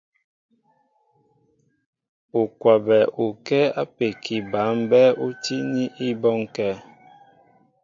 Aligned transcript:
U 2.39 2.41
kwabɛ 2.59 2.99
ukɛ́ɛ́ 3.25 3.73
ápeki 3.81 4.35
ba 4.51 4.61
mbɛ́ɛ́ 4.79 5.15
ú 5.23 5.27
tíní 5.43 5.83
í 6.05 6.07
bɔ́ŋkɛ̄. 6.21 6.71